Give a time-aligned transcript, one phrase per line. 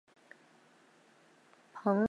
[1.73, 1.99] 蓬波尔。